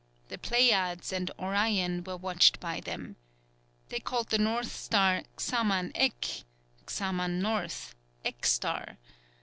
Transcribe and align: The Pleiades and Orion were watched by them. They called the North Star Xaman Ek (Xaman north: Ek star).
The 0.29 0.39
Pleiades 0.39 1.13
and 1.13 1.29
Orion 1.37 2.03
were 2.03 2.17
watched 2.17 2.59
by 2.59 2.79
them. 2.79 3.17
They 3.89 3.99
called 3.99 4.29
the 4.29 4.39
North 4.39 4.71
Star 4.71 5.21
Xaman 5.37 5.91
Ek 5.93 6.43
(Xaman 6.87 7.33
north: 7.39 7.93
Ek 8.25 8.43
star). 8.43 8.97